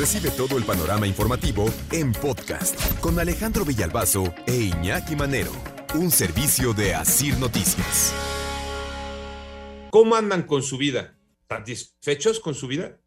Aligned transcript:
Recibe 0.00 0.30
todo 0.30 0.56
el 0.56 0.64
panorama 0.64 1.06
informativo 1.06 1.66
en 1.92 2.12
podcast 2.12 2.74
con 3.00 3.18
Alejandro 3.20 3.66
Villalbazo 3.66 4.32
e 4.46 4.54
Iñaki 4.56 5.14
Manero. 5.14 5.52
Un 5.94 6.10
servicio 6.10 6.72
de 6.72 6.94
Asir 6.94 7.36
Noticias. 7.36 8.14
¿Cómo 9.90 10.14
andan 10.16 10.44
con 10.44 10.62
su 10.62 10.78
vida? 10.78 11.18
¿Satisfechos 11.50 12.40
con 12.40 12.54
su 12.54 12.66
vida? 12.66 12.98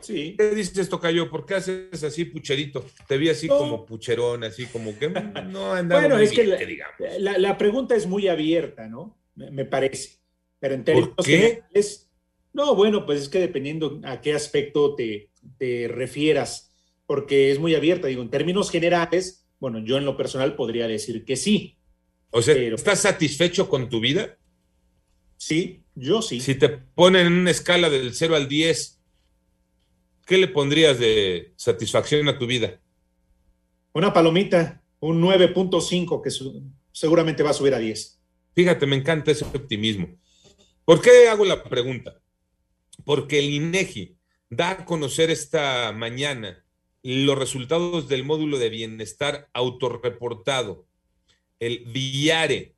Sí. 0.00 0.36
¿Qué 0.38 0.50
dices, 0.54 0.88
Tocayo? 0.88 1.28
¿Por 1.28 1.44
qué 1.44 1.54
haces 1.56 2.04
así 2.04 2.24
pucherito? 2.26 2.86
Te 3.08 3.18
vi 3.18 3.28
así 3.28 3.48
No. 3.48 3.58
como 3.58 3.84
pucherón, 3.84 4.44
así 4.44 4.66
como 4.66 4.96
que 4.96 5.08
no 5.08 5.72
andaba 5.72 6.02
Bueno, 6.02 6.14
muy 6.16 6.24
es 6.26 6.30
que 6.30 6.42
bien, 6.42 6.50
la, 6.50 6.58
que 6.58 6.66
digamos. 6.66 6.94
la- 7.18 7.38
la 7.38 7.58
pregunta 7.58 7.96
es 7.96 8.06
muy 8.06 8.28
abierta, 8.28 8.86
¿no? 8.86 9.18
Me, 9.34 9.50
me 9.50 9.64
parece. 9.64 10.20
Pero 10.60 10.74
en 10.74 10.84
términos 10.84 11.10
¿Por 11.16 11.24
qué? 11.24 11.38
generales, 11.38 12.10
no, 12.52 12.74
bueno, 12.76 13.04
pues 13.06 13.22
es 13.22 13.28
que 13.28 13.40
dependiendo 13.40 14.00
a 14.04 14.20
qué 14.20 14.34
aspecto 14.34 14.94
te, 14.94 15.30
te 15.58 15.88
refieras, 15.88 16.74
porque 17.06 17.50
es 17.50 17.58
muy 17.58 17.74
abierta. 17.74 18.08
Digo, 18.08 18.22
en 18.22 18.30
términos 18.30 18.70
generales, 18.70 19.46
bueno, 19.60 19.78
yo 19.84 19.96
en 19.96 20.04
lo 20.04 20.16
personal 20.16 20.54
podría 20.56 20.86
decir 20.86 21.24
que 21.24 21.36
sí. 21.36 21.76
O 22.30 22.42
sea, 22.42 22.54
pero- 22.54 22.76
¿estás 22.76 23.00
satisfecho 23.00 23.68
con 23.68 23.88
tu 23.88 24.00
vida? 24.00 24.36
Sí, 25.36 25.82
yo 25.94 26.20
sí. 26.20 26.40
Si 26.40 26.54
te 26.56 26.68
ponen 26.68 27.26
en 27.28 27.32
una 27.32 27.50
escala 27.50 27.88
del 27.88 28.14
0 28.14 28.36
al 28.36 28.48
10, 28.48 29.00
¿qué 30.26 30.36
le 30.36 30.48
pondrías 30.48 30.98
de 30.98 31.52
satisfacción 31.56 32.28
a 32.28 32.38
tu 32.38 32.46
vida? 32.46 32.80
Una 33.94 34.12
palomita, 34.12 34.82
un 35.00 35.20
9.5 35.22 36.20
que 36.22 36.30
seguramente 36.92 37.42
va 37.42 37.50
a 37.50 37.54
subir 37.54 37.74
a 37.74 37.78
10. 37.78 38.20
Fíjate, 38.54 38.86
me 38.86 38.96
encanta 38.96 39.30
ese 39.30 39.44
optimismo. 39.44 40.08
¿Por 40.84 41.00
qué 41.00 41.28
hago 41.28 41.44
la 41.44 41.62
pregunta? 41.64 42.20
Porque 43.04 43.38
el 43.38 43.50
INEGI 43.50 44.17
da 44.50 44.70
a 44.70 44.84
conocer 44.84 45.30
esta 45.30 45.92
mañana 45.92 46.64
los 47.02 47.38
resultados 47.38 48.08
del 48.08 48.24
módulo 48.24 48.58
de 48.58 48.70
bienestar 48.70 49.48
autorreportado, 49.52 50.86
el 51.60 51.84
VIARE. 51.86 52.74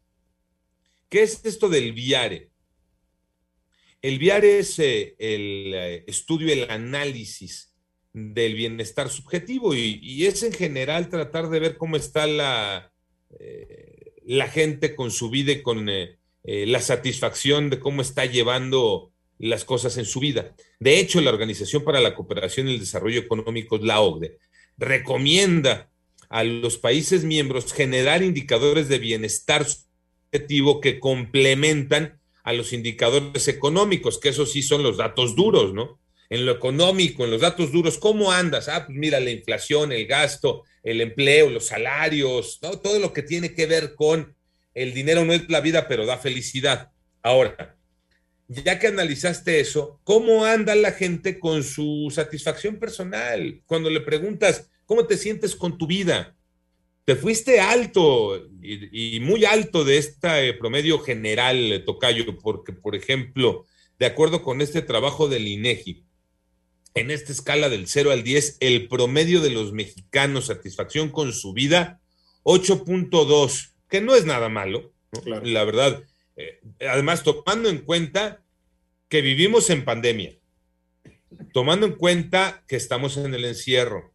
¿Qué 1.09 1.23
es 1.23 1.45
esto 1.45 1.69
del 1.69 1.93
VIARE? 1.93 2.51
El 4.03 4.19
VIARE 4.19 4.59
es 4.59 4.79
eh, 4.79 5.15
el 5.19 5.73
eh, 5.75 6.05
estudio, 6.07 6.53
el 6.53 6.71
análisis 6.71 7.75
del 8.13 8.55
bienestar 8.55 9.09
subjetivo 9.09 9.75
y, 9.75 10.27
es 10.27 10.43
en 10.43 10.53
general 10.53 11.09
tratar 11.09 11.49
de 11.49 11.61
ver 11.61 11.77
cómo 11.77 11.97
está 11.97 12.27
la, 12.27 12.93
eh, 13.39 14.15
la 14.25 14.49
gente 14.49 14.97
con 14.97 15.11
su 15.11 15.31
vida 15.31 15.53
y 15.53 15.63
con 15.63 15.89
la 16.43 16.81
satisfacción 16.81 17.69
de 17.69 17.79
cómo 17.79 18.01
está 18.01 18.25
llevando 18.25 19.13
las 19.41 19.65
cosas 19.65 19.97
en 19.97 20.05
su 20.05 20.21
vida. 20.21 20.55
De 20.79 20.99
hecho, 21.01 21.21
la 21.21 21.31
Organización 21.31 21.83
para 21.83 22.01
la 22.01 22.15
Cooperación 22.15 22.69
y 22.69 22.75
el 22.75 22.81
Desarrollo 22.81 23.21
Económico, 23.21 23.79
la 23.79 24.01
OCDE, 24.01 24.39
recomienda 24.77 25.91
a 26.29 26.45
los 26.45 26.79
países 26.79 27.25
miembros 27.25 27.73
generar 27.73 28.23
indicadores 28.23 28.89
de 28.89 28.99
bienestar 28.99 29.67
subjetivo 29.67 30.81
que 30.81 31.01
complementan 31.01 32.21
a 32.45 32.53
los 32.53 32.73
indicadores 32.73 33.49
económicos, 33.49 34.19
que 34.19 34.29
esos 34.29 34.53
sí 34.53 34.63
son 34.63 34.83
los 34.83 34.97
datos 34.97 35.35
duros, 35.35 35.75
¿no? 35.75 35.99
En 36.29 36.47
lo 36.47 36.53
económico, 36.53 37.25
en 37.25 37.33
los 37.33 37.41
datos 37.41 37.73
duros, 37.73 37.99
¿cómo 37.99 38.31
andas? 38.31 38.69
Ah, 38.69 38.87
pues 38.87 38.97
mira, 38.97 39.19
la 39.21 39.31
inflación, 39.31 39.91
el 39.91 40.07
gasto, 40.07 40.65
el 40.83 41.01
empleo, 41.01 41.51
los 41.51 41.67
salarios. 41.67 42.61
Todo 42.61 42.99
lo 43.01 43.13
que 43.13 43.23
tiene 43.23 43.53
que 43.55 43.67
ver 43.67 43.95
con 43.97 44.37
el 44.75 44.95
dinero 44.95 45.25
no 45.25 45.33
es 45.33 45.49
la 45.51 45.61
vida, 45.61 45.89
pero 45.89 46.07
da 46.07 46.19
felicidad. 46.19 46.93
Ahora, 47.23 47.77
ya 48.51 48.79
que 48.79 48.89
analizaste 48.89 49.61
eso, 49.61 50.01
¿cómo 50.03 50.45
anda 50.45 50.75
la 50.75 50.93
gente 50.93 51.39
con 51.39 51.63
su 51.63 52.11
satisfacción 52.13 52.79
personal? 52.79 53.63
Cuando 53.67 53.91
le 53.91 54.01
preguntas, 54.01 54.69
¿cómo 54.87 55.07
te 55.07 55.17
sientes 55.17 55.55
con 55.55 55.79
tu 55.79 55.87
vida? 55.87 56.35
Te 57.05 57.15
fuiste 57.15 57.61
alto 57.61 58.37
y, 58.61 59.17
y 59.17 59.21
muy 59.21 59.45
alto 59.45 59.85
de 59.85 59.99
este 59.99 60.55
promedio 60.55 60.99
general, 60.99 61.73
eh, 61.73 61.79
Tocayo, 61.79 62.37
porque, 62.39 62.73
por 62.73 62.97
ejemplo, 62.97 63.67
de 64.01 64.07
acuerdo 64.07 64.43
con 64.43 64.61
este 64.61 64.83
trabajo 64.83 65.29
del 65.29 65.47
INEGI, 65.47 66.05
en 66.95 67.11
esta 67.11 67.33
escala 67.33 67.69
del 67.69 67.87
0 67.87 68.11
al 68.11 68.25
10, 68.25 68.57
el 68.61 68.89
promedio 68.89 69.41
de 69.41 69.51
los 69.51 69.73
mexicanos, 69.73 70.47
satisfacción 70.47 71.11
con 71.11 71.33
su 71.33 71.53
vida, 71.53 72.01
8.2, 72.43 73.75
que 73.89 74.01
no 74.01 74.17
es 74.17 74.25
nada 74.25 74.49
malo, 74.49 74.93
¿no? 75.13 75.21
Claro. 75.21 75.45
la 75.45 75.65
verdad. 75.65 76.03
Eh, 76.41 76.61
además, 76.89 77.23
tomando 77.23 77.69
en 77.69 77.79
cuenta 77.79 78.43
que 79.09 79.21
vivimos 79.21 79.69
en 79.69 79.85
pandemia, 79.85 80.39
tomando 81.53 81.87
en 81.87 81.93
cuenta 81.93 82.65
que 82.67 82.77
estamos 82.77 83.19
en 83.19 83.35
el 83.35 83.45
encierro, 83.45 84.15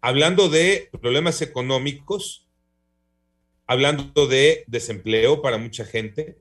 hablando 0.00 0.48
de 0.48 0.88
problemas 1.02 1.42
económicos, 1.42 2.48
hablando 3.66 4.26
de 4.26 4.64
desempleo 4.66 5.42
para 5.42 5.58
mucha 5.58 5.84
gente, 5.84 6.38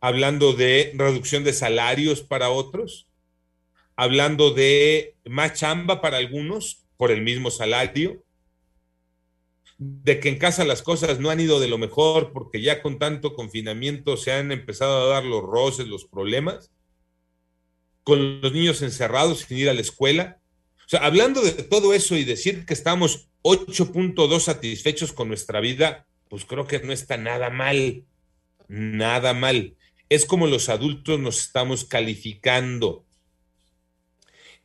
hablando 0.00 0.54
de 0.54 0.92
reducción 0.94 1.44
de 1.44 1.52
salarios 1.52 2.22
para 2.22 2.48
otros, 2.48 3.08
hablando 3.96 4.52
de 4.52 5.16
más 5.26 5.52
chamba 5.54 6.00
para 6.00 6.16
algunos 6.16 6.84
por 6.96 7.10
el 7.10 7.20
mismo 7.20 7.50
salario, 7.50 8.24
de 9.78 10.18
que 10.18 10.28
en 10.28 10.38
casa 10.38 10.64
las 10.64 10.82
cosas 10.82 11.20
no 11.20 11.30
han 11.30 11.38
ido 11.38 11.60
de 11.60 11.68
lo 11.68 11.78
mejor 11.78 12.32
porque 12.32 12.60
ya 12.60 12.82
con 12.82 12.98
tanto 12.98 13.34
confinamiento 13.34 14.16
se 14.16 14.32
han 14.32 14.50
empezado 14.50 15.04
a 15.04 15.14
dar 15.14 15.24
los 15.24 15.42
roces, 15.42 15.86
los 15.86 16.04
problemas, 16.04 16.72
con 18.02 18.40
los 18.40 18.52
niños 18.52 18.82
encerrados 18.82 19.40
sin 19.40 19.58
ir 19.58 19.70
a 19.70 19.74
la 19.74 19.80
escuela. 19.80 20.40
O 20.84 20.88
sea, 20.88 21.00
hablando 21.00 21.42
de 21.42 21.52
todo 21.52 21.94
eso 21.94 22.16
y 22.16 22.24
decir 22.24 22.66
que 22.66 22.74
estamos 22.74 23.28
8.2 23.42 24.40
satisfechos 24.40 25.12
con 25.12 25.28
nuestra 25.28 25.60
vida, 25.60 26.06
pues 26.28 26.44
creo 26.44 26.66
que 26.66 26.80
no 26.80 26.92
está 26.92 27.16
nada 27.16 27.48
mal, 27.48 28.04
nada 28.66 29.32
mal. 29.32 29.76
Es 30.08 30.26
como 30.26 30.48
los 30.48 30.68
adultos 30.70 31.20
nos 31.20 31.38
estamos 31.38 31.84
calificando. 31.84 33.04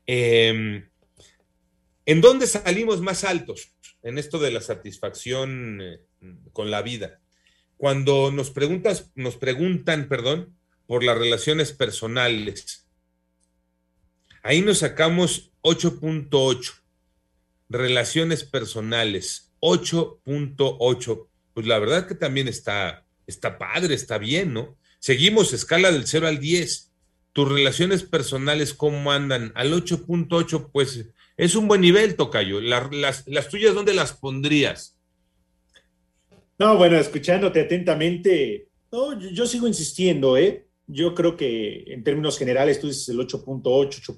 Eh, 0.08 0.86
¿En 2.06 2.22
dónde 2.22 2.48
salimos 2.48 3.00
más 3.02 3.24
altos 3.24 3.74
en 4.04 4.18
esto 4.18 4.38
de 4.40 4.52
la 4.52 4.62
satisfacción 4.62 5.80
eh, 5.82 6.00
con 6.52 6.70
la 6.70 6.82
vida? 6.82 7.20
Cuando 7.78 8.32
nos 8.32 8.52
preguntas, 8.52 9.12
nos 9.16 9.36
preguntan, 9.36 10.08
perdón, 10.08 10.56
por 10.86 11.04
las 11.04 11.18
relaciones 11.18 11.72
personales. 11.74 12.88
Ahí 14.44 14.62
nos 14.62 14.80
sacamos 14.80 15.52
8.8. 15.64 16.74
Relaciones 17.70 18.44
personales, 18.44 19.52
8.8. 19.62 21.28
Pues 21.54 21.66
la 21.66 21.80
verdad 21.80 22.08
que 22.08 22.16
también 22.16 22.48
está, 22.48 23.06
está 23.26 23.58
padre, 23.58 23.96
está 23.96 24.18
bien, 24.18 24.54
¿no? 24.54 24.78
Seguimos 25.00 25.54
escala 25.54 25.92
del 25.92 26.06
0 26.06 26.28
al 26.28 26.40
10. 26.40 26.92
Tus 27.32 27.52
relaciones 27.52 28.04
personales, 28.04 28.74
¿cómo 28.74 29.12
andan? 29.12 29.52
Al 29.56 29.74
8.8, 29.74 30.70
pues 30.72 31.06
es 31.38 31.56
un 31.56 31.68
buen 31.68 31.82
nivel, 31.82 32.16
Tocayo. 32.16 32.62
La- 32.62 32.90
las, 32.92 33.26
tuyas, 33.50 33.74
¿dónde 33.74 33.94
las 33.94 34.14
pondrías? 34.14 34.98
No, 36.60 36.78
bueno, 36.78 36.98
escuchándote 36.98 37.62
atentamente, 37.62 38.70
no, 38.92 39.20
yo, 39.20 39.30
yo 39.30 39.46
sigo 39.46 39.68
insistiendo, 39.68 40.38
¿eh? 40.38 40.68
Yo 40.86 41.16
creo 41.16 41.36
que 41.36 41.84
en 41.88 42.04
términos 42.04 42.38
generales 42.38 42.80
tú 42.80 42.88
dices 42.88 43.10
el 43.10 43.18
8.8, 43.20 43.64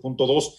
8.2. 0.01 0.55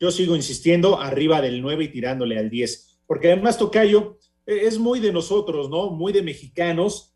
Yo 0.00 0.10
sigo 0.10 0.36
insistiendo 0.36 1.00
arriba 1.00 1.40
del 1.40 1.60
9 1.60 1.84
y 1.84 1.88
tirándole 1.88 2.38
al 2.38 2.48
10. 2.48 3.00
Porque 3.06 3.32
además, 3.32 3.58
Tocayo, 3.58 4.18
eh, 4.46 4.60
es 4.62 4.78
muy 4.78 5.00
de 5.00 5.12
nosotros, 5.12 5.68
¿no? 5.68 5.90
Muy 5.90 6.12
de 6.12 6.22
mexicanos. 6.22 7.14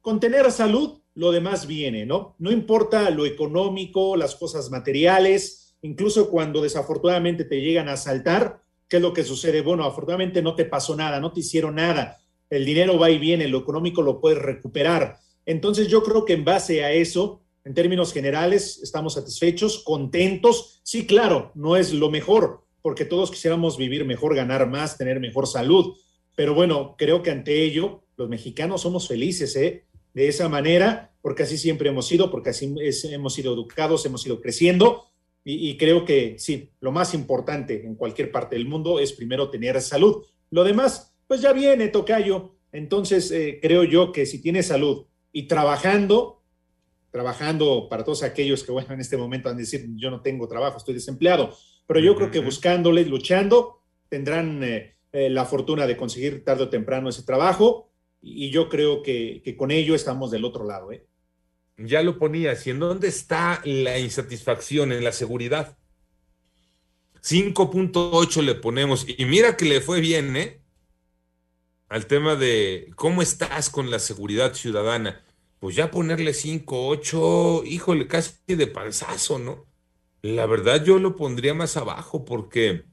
Con 0.00 0.20
tener 0.20 0.50
salud, 0.52 1.00
lo 1.14 1.32
demás 1.32 1.66
viene, 1.66 2.06
¿no? 2.06 2.36
No 2.38 2.50
importa 2.52 3.10
lo 3.10 3.26
económico, 3.26 4.16
las 4.16 4.34
cosas 4.36 4.70
materiales, 4.70 5.61
incluso 5.82 6.30
cuando 6.30 6.62
desafortunadamente 6.62 7.44
te 7.44 7.60
llegan 7.60 7.88
a 7.88 7.94
asaltar, 7.94 8.62
¿qué 8.88 8.96
es 8.96 9.02
lo 9.02 9.12
que 9.12 9.24
sucede? 9.24 9.60
Bueno, 9.60 9.84
afortunadamente 9.84 10.42
no 10.42 10.54
te 10.54 10.64
pasó 10.64 10.96
nada, 10.96 11.20
no 11.20 11.32
te 11.32 11.40
hicieron 11.40 11.74
nada. 11.76 12.18
El 12.50 12.64
dinero 12.64 12.98
va 12.98 13.10
y 13.10 13.18
viene, 13.18 13.48
lo 13.48 13.58
económico 13.58 14.02
lo 14.02 14.20
puedes 14.20 14.38
recuperar. 14.38 15.18
Entonces 15.46 15.88
yo 15.88 16.02
creo 16.02 16.24
que 16.24 16.34
en 16.34 16.44
base 16.44 16.84
a 16.84 16.92
eso, 16.92 17.42
en 17.64 17.74
términos 17.74 18.12
generales, 18.12 18.80
estamos 18.82 19.14
satisfechos, 19.14 19.82
contentos. 19.84 20.80
Sí, 20.82 21.06
claro, 21.06 21.52
no 21.54 21.76
es 21.76 21.92
lo 21.92 22.10
mejor, 22.10 22.64
porque 22.82 23.04
todos 23.04 23.30
quisiéramos 23.30 23.76
vivir 23.76 24.04
mejor, 24.04 24.34
ganar 24.34 24.68
más, 24.68 24.98
tener 24.98 25.20
mejor 25.20 25.46
salud. 25.46 25.96
Pero 26.34 26.54
bueno, 26.54 26.96
creo 26.98 27.22
que 27.22 27.30
ante 27.30 27.62
ello, 27.62 28.02
los 28.16 28.28
mexicanos 28.28 28.82
somos 28.82 29.08
felices, 29.08 29.54
¿eh? 29.56 29.86
De 30.14 30.28
esa 30.28 30.48
manera, 30.48 31.14
porque 31.22 31.44
así 31.44 31.56
siempre 31.56 31.88
hemos 31.88 32.06
sido, 32.06 32.30
porque 32.30 32.50
así 32.50 32.74
hemos 33.10 33.34
sido 33.34 33.54
educados, 33.54 34.04
hemos 34.04 34.26
ido 34.26 34.40
creciendo. 34.40 35.06
Y, 35.44 35.70
y, 35.70 35.76
creo 35.76 36.04
que 36.04 36.36
sí, 36.38 36.70
lo 36.80 36.92
más 36.92 37.14
importante 37.14 37.84
en 37.84 37.96
cualquier 37.96 38.30
parte 38.30 38.54
del 38.54 38.66
mundo 38.66 39.00
es 39.00 39.12
primero 39.12 39.50
tener 39.50 39.80
salud. 39.82 40.24
Lo 40.50 40.62
demás, 40.62 41.14
pues 41.26 41.40
ya 41.40 41.52
viene, 41.52 41.88
tocayo. 41.88 42.54
Entonces, 42.70 43.30
eh, 43.30 43.58
creo 43.60 43.84
yo 43.84 44.12
que 44.12 44.24
si 44.24 44.40
tienes 44.40 44.66
salud 44.66 45.06
y 45.32 45.44
trabajando, 45.48 46.42
trabajando 47.10 47.88
para 47.88 48.04
todos 48.04 48.22
aquellos 48.22 48.62
que, 48.62 48.72
bueno, 48.72 48.94
en 48.94 49.00
este 49.00 49.16
momento 49.16 49.48
van 49.48 49.56
a 49.56 49.60
decir, 49.60 49.86
yo 49.96 50.10
no 50.10 50.20
tengo 50.22 50.46
trabajo, 50.46 50.78
estoy 50.78 50.94
desempleado, 50.94 51.56
pero 51.86 52.00
yo 52.00 52.14
creo 52.14 52.30
que 52.30 52.40
buscándole, 52.40 53.04
luchando, 53.04 53.82
tendrán 54.08 54.62
eh, 54.62 54.96
eh, 55.12 55.28
la 55.28 55.44
fortuna 55.44 55.86
de 55.86 55.96
conseguir 55.96 56.44
tarde 56.44 56.64
o 56.64 56.68
temprano 56.70 57.08
ese 57.08 57.22
trabajo 57.22 57.90
y 58.22 58.50
yo 58.50 58.68
creo 58.68 59.02
que, 59.02 59.42
que 59.44 59.56
con 59.56 59.70
ello 59.70 59.94
estamos 59.94 60.30
del 60.30 60.44
otro 60.44 60.64
lado. 60.64 60.92
¿eh? 60.92 61.06
Ya 61.86 62.02
lo 62.02 62.18
ponías, 62.18 62.66
¿y 62.66 62.70
en 62.70 62.78
dónde 62.78 63.08
está 63.08 63.60
la 63.64 63.98
insatisfacción? 63.98 64.92
En 64.92 65.04
la 65.04 65.12
seguridad. 65.12 65.76
5.8 67.22 68.42
le 68.42 68.54
ponemos, 68.54 69.06
y 69.08 69.24
mira 69.26 69.56
que 69.56 69.64
le 69.64 69.80
fue 69.80 70.00
bien, 70.00 70.36
¿eh? 70.36 70.60
Al 71.88 72.06
tema 72.06 72.36
de 72.36 72.90
cómo 72.96 73.22
estás 73.22 73.70
con 73.70 73.90
la 73.90 73.98
seguridad 73.98 74.54
ciudadana 74.54 75.22
pues 75.62 75.76
ya 75.76 75.92
ponerle 75.92 76.34
5, 76.34 76.88
8, 76.88 77.62
híjole, 77.64 78.08
casi 78.08 78.34
de 78.48 78.66
panzazo, 78.66 79.38
¿no? 79.38 79.68
La 80.20 80.44
verdad 80.46 80.84
yo 80.84 80.98
lo 80.98 81.14
pondría 81.14 81.54
más 81.54 81.76
abajo 81.76 82.24
porque, 82.24 82.86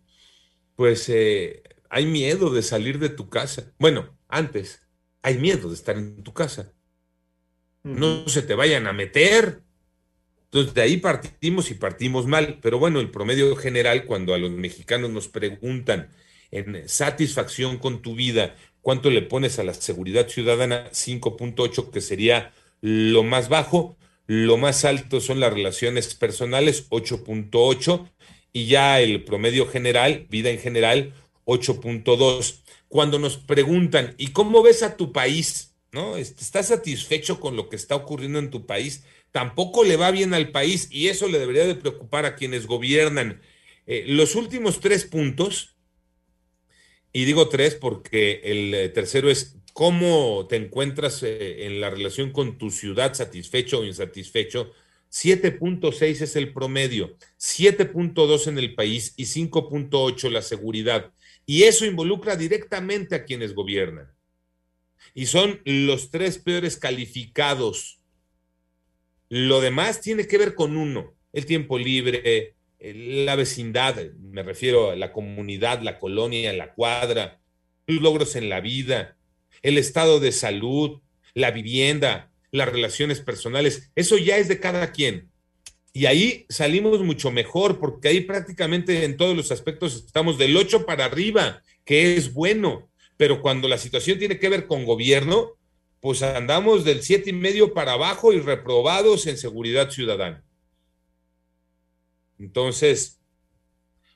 pues, 0.76 1.10
eh, 1.10 1.64
hay 1.90 2.06
miedo 2.06 2.52
de 2.52 2.62
salir 2.62 3.00
de 3.00 3.10
tu 3.10 3.28
casa. 3.28 3.74
Bueno, 3.80 4.16
antes, 4.28 4.84
hay 5.24 5.40
miedo 5.40 5.70
de 5.70 5.74
estar 5.74 5.98
en 5.98 6.22
tu 6.22 6.32
casa. 6.32 6.72
No 7.98 8.28
se 8.28 8.42
te 8.42 8.56
vayan 8.56 8.88
a 8.88 8.94
meter. 8.94 9.62
Entonces, 10.46 10.74
de 10.74 10.82
ahí 10.82 10.98
partimos 10.98 11.70
y 11.72 11.76
partimos 11.76 12.26
mal. 12.26 12.60
Pero 12.62 12.80
bueno, 12.80 13.00
el 13.00 13.12
promedio 13.12 13.56
general, 13.56 14.06
cuando 14.06 14.34
a 14.34 14.38
los 14.38 14.52
mexicanos 14.52 15.10
nos 15.12 15.28
preguntan 15.28 16.10
en 16.52 16.88
satisfacción 16.90 17.78
con 17.78 18.02
tu 18.02 18.16
vida, 18.16 18.56
¿cuánto 18.82 19.10
le 19.10 19.22
pones 19.22 19.60
a 19.60 19.64
la 19.64 19.74
seguridad 19.74 20.28
ciudadana? 20.28 20.90
5.8, 20.92 21.92
que 21.92 22.02
sería 22.02 22.54
lo 22.82 23.24
más 23.24 23.50
bajo, 23.50 23.98
lo 24.26 24.58
más 24.58 24.86
alto 24.86 25.22
son 25.22 25.40
las 25.40 25.54
relaciones 25.54 26.16
personales, 26.16 26.90
8.8, 26.90 28.10
y 28.54 28.66
ya 28.68 29.00
el 29.02 29.24
promedio 29.24 29.68
general, 29.68 30.26
vida 30.30 30.50
en 30.50 30.60
general, 30.60 31.14
8.2. 31.46 32.62
Cuando 32.88 33.20
nos 33.20 33.38
preguntan, 33.38 34.16
¿y 34.18 34.28
cómo 34.28 34.64
ves 34.64 34.82
a 34.82 34.98
tu 34.98 35.12
país? 35.12 35.76
¿No? 35.92 36.18
¿Estás 36.18 36.68
satisfecho 36.68 37.40
con 37.40 37.56
lo 37.56 37.68
que 37.68 37.76
está 37.76 37.96
ocurriendo 37.96 38.38
en 38.40 38.52
tu 38.52 38.66
país? 38.66 39.04
Tampoco 39.32 39.84
le 39.84 39.98
va 39.98 40.12
bien 40.12 40.34
al 40.34 40.52
país 40.52 40.88
y 40.92 41.08
eso 41.08 41.28
le 41.28 41.40
debería 41.40 41.66
de 41.66 41.76
preocupar 41.76 42.26
a 42.26 42.36
quienes 42.36 42.68
gobiernan. 42.68 43.42
Eh, 43.88 44.06
los 44.08 44.36
últimos 44.36 44.80
tres 44.82 45.06
puntos, 45.06 45.76
y 47.12 47.26
digo 47.26 47.50
tres 47.50 47.74
porque 47.74 48.42
el 48.44 48.74
eh, 48.74 48.90
tercero 48.90 49.32
es 49.32 49.56
cómo 49.74 50.46
te 50.48 50.58
encuentras 50.58 51.24
eh, 51.24 51.66
en 51.66 51.82
la 51.82 51.90
relación 51.90 52.32
con 52.32 52.58
tu 52.58 52.70
ciudad, 52.70 53.14
satisfecho 53.14 53.80
o 53.80 53.86
insatisfecho. 53.86 54.72
7.6 55.12 56.22
es 56.22 56.36
el 56.36 56.54
promedio, 56.54 57.18
7.2 57.40 58.48
en 58.48 58.60
el 58.60 58.76
país 58.76 59.16
y 59.18 59.24
5.8 59.24 60.30
la 60.30 60.44
seguridad. 60.44 61.12
Y 61.48 61.64
eso 61.64 61.86
involucra 61.86 62.36
directamente 62.36 63.16
a 63.16 63.26
quienes 63.26 63.56
gobiernan. 63.56 64.19
Y 65.14 65.26
son 65.26 65.62
los 65.66 66.12
tres 66.12 66.38
peores 66.38 66.78
calificados. 66.78 68.00
Lo 69.30 69.62
demás 69.62 70.02
tiene 70.02 70.28
que 70.28 70.38
ver 70.38 70.56
con 70.56 70.78
uno, 70.78 71.14
el 71.34 71.46
tiempo 71.46 71.78
libre, 71.78 72.56
la 72.80 73.36
vecindad, 73.36 73.96
me 74.20 74.42
refiero 74.42 74.92
a 74.92 74.96
la 74.96 75.12
comunidad, 75.12 75.82
la 75.82 76.00
colonia, 76.00 76.54
la 76.54 76.74
cuadra, 76.74 77.40
los 77.86 78.02
logros 78.02 78.36
en 78.36 78.50
la 78.50 78.62
vida, 78.62 79.18
el 79.62 79.78
estado 79.78 80.20
de 80.20 80.32
salud, 80.32 81.02
la 81.34 81.52
vivienda, 81.52 82.32
las 82.52 82.70
relaciones 82.70 83.20
personales, 83.20 83.92
eso 83.96 84.18
ya 84.18 84.38
es 84.38 84.48
de 84.48 84.60
cada 84.60 84.92
quien. 84.92 85.30
Y 85.92 86.06
ahí 86.06 86.46
salimos 86.50 87.02
mucho 87.02 87.32
mejor, 87.32 87.80
porque 87.80 88.10
ahí 88.10 88.22
prácticamente 88.22 89.04
en 89.04 89.18
todos 89.18 89.36
los 89.36 89.52
aspectos 89.52 89.96
estamos 89.96 90.38
del 90.38 90.56
8 90.56 90.86
para 90.86 91.06
arriba, 91.06 91.62
que 91.84 92.16
es 92.16 92.34
bueno. 92.34 92.89
Pero 93.20 93.42
cuando 93.42 93.68
la 93.68 93.78
situación 93.78 94.18
tiene 94.18 94.40
que 94.40 94.48
ver 94.48 94.66
con 94.66 94.86
gobierno, 94.86 95.58
pues 96.00 96.24
andamos 96.24 96.86
del 96.86 97.04
siete 97.04 97.32
y 97.32 97.34
medio 97.34 97.74
para 97.74 97.92
abajo 97.92 98.32
y 98.32 98.40
reprobados 98.40 99.28
en 99.28 99.38
seguridad 99.38 99.90
ciudadana. 99.90 100.42
Entonces, 102.40 103.20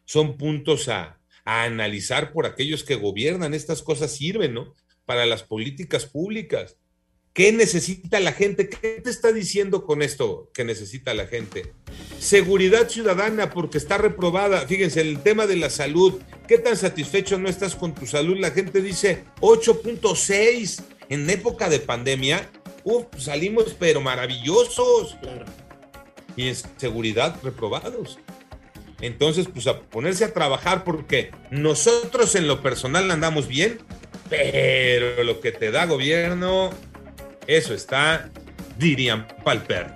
son 0.06 0.38
puntos 0.38 0.88
a, 0.88 1.20
analizar 1.44 2.32
por 2.32 2.46
aquellos 2.46 2.86
que 2.86 2.96
gobiernan. 2.96 3.54
Estas 3.54 3.84
cosas 3.84 4.16
sirven, 4.16 4.54
¿no? 4.54 4.74
para 5.06 5.26
las 5.26 5.44
políticas 5.44 6.06
públicas. 6.06 6.78
¿Qué 7.34 7.52
necesita 7.52 8.22
la 8.22 8.32
gente? 8.32 8.70
¿Qué 8.70 9.02
te 9.04 9.10
está 9.10 9.34
diciendo 9.34 9.84
con 9.86 10.02
esto 10.02 10.50
que 10.54 10.64
necesita 10.64 11.14
la 11.14 11.28
gente? 11.28 11.74
Seguridad 12.20 12.88
ciudadana 12.88 13.50
porque 13.50 13.78
está 13.78 13.98
reprobada. 13.98 14.66
Fíjense, 14.66 15.02
el 15.02 15.22
tema 15.24 15.46
de 15.46 15.58
la 15.58 15.70
salud. 15.70 16.22
¿Qué 16.54 16.60
tan 16.60 16.78
satisfecho 16.78 17.40
no 17.40 17.50
estás 17.50 17.76
con 17.76 17.96
tu 17.96 18.06
salud? 18.06 18.38
La 18.40 18.52
gente 18.52 18.80
dice 18.80 19.24
8.6 19.40 20.84
en 21.10 21.28
época 21.28 21.68
de 21.68 21.80
pandemia. 21.80 22.48
Uf, 22.84 23.06
salimos 23.18 23.76
pero 23.80 24.02
maravillosos. 24.02 25.18
Y 26.36 26.50
en 26.50 26.56
seguridad 26.78 27.36
reprobados. 27.42 28.20
Entonces, 29.02 29.48
pues 29.52 29.66
a 29.66 29.80
ponerse 29.80 30.26
a 30.26 30.34
trabajar 30.34 30.84
porque 30.84 31.32
nosotros 31.50 32.36
en 32.36 32.48
lo 32.48 32.62
personal 32.62 33.10
andamos 33.10 33.48
bien, 33.48 33.80
pero 34.30 35.24
lo 35.24 35.42
que 35.42 35.54
te 35.54 35.72
da 35.72 35.88
gobierno, 35.88 36.70
eso 37.48 37.74
está, 37.74 38.30
dirían, 38.78 39.28
pal 39.44 39.64
perro. 39.64 39.90